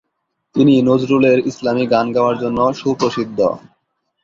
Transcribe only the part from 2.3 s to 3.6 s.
জন্য সুপ্রসিদ্ধ।